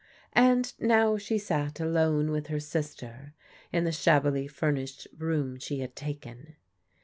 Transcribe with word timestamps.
And 0.33 0.73
now 0.79 1.19
she 1.19 1.37
sat 1.37 1.79
alone 1.79 2.31
with 2.31 2.47
her 2.47 2.59
sister, 2.59 3.35
in 3.71 3.83
the 3.83 3.91
shabbily 3.91 4.47
furnished 4.47 5.07
room 5.19 5.59
she 5.59 5.81
had 5.81 5.95
taken. 5.95 6.55